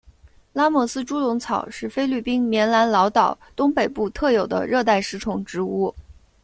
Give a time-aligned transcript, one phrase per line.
[0.53, 5.93] 拉莫斯猪笼草是菲律宾棉兰老岛东北部特有的热带食虫植物。